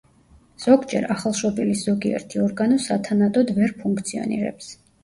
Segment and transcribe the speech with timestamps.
[0.63, 4.77] ზოგჯერ ახალშობილის ზოგიერთი ორგანო სათანადოდ ვერ ფუნქციონირებს.